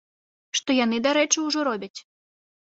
Што 0.59 0.75
яны, 0.77 0.97
дарэчы, 1.07 1.37
ужо 1.47 1.67
робяць. 1.69 1.93